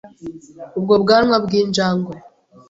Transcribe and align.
ubwo 0.77 0.93
bwanwa 1.03 1.35
bw’injangwe 1.45 2.15